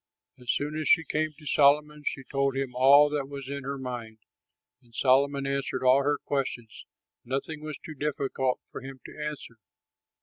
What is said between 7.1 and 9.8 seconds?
nothing was too difficult for him to answer.